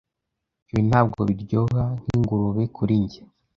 Ibi 0.69 0.81
ntabwo 0.89 1.19
biryoha 1.29 1.83
nkingurube 2.01 2.63
kuri 2.75 2.93
njye. 3.03 3.21